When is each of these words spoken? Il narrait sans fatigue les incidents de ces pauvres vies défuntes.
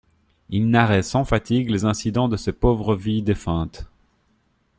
Il 0.49 0.67
narrait 0.71 1.03
sans 1.03 1.25
fatigue 1.25 1.69
les 1.69 1.85
incidents 1.85 2.27
de 2.27 2.35
ces 2.35 2.53
pauvres 2.53 2.95
vies 2.95 3.21
défuntes. 3.21 3.85